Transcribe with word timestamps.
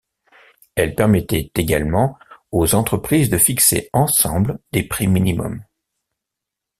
Elle 0.73 0.95
permettait 0.95 1.51
également 1.53 2.17
aux 2.51 2.73
entreprises 2.73 3.29
de 3.29 3.37
fixer 3.37 3.91
ensemble 3.93 4.57
des 4.71 4.81
prix 4.81 5.05
minimum. 5.07 5.63